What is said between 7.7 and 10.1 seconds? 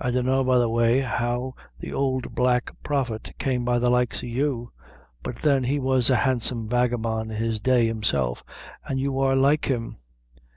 himself, an' you are like him."